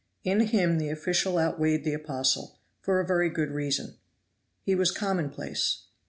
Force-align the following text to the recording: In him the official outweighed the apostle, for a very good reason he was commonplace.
In 0.23 0.39
him 0.47 0.79
the 0.79 0.89
official 0.89 1.37
outweighed 1.37 1.83
the 1.83 1.93
apostle, 1.93 2.57
for 2.81 2.99
a 2.99 3.05
very 3.05 3.29
good 3.29 3.51
reason 3.51 3.97
he 4.63 4.73
was 4.73 4.89
commonplace. 4.89 5.83